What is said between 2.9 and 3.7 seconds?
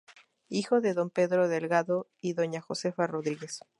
Rodríguez.